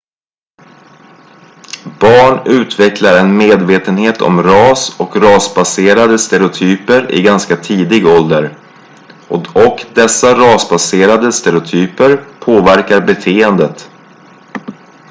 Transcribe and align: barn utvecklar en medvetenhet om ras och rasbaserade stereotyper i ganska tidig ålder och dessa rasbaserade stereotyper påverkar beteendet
barn 1.99 2.39
utvecklar 2.45 3.17
en 3.17 3.37
medvetenhet 3.37 4.21
om 4.21 4.43
ras 4.43 4.99
och 4.99 5.15
rasbaserade 5.17 6.19
stereotyper 6.19 7.11
i 7.15 7.21
ganska 7.21 7.55
tidig 7.57 8.05
ålder 8.07 8.57
och 9.55 9.85
dessa 9.93 10.35
rasbaserade 10.35 11.31
stereotyper 11.31 12.25
påverkar 12.39 13.01
beteendet 13.01 13.89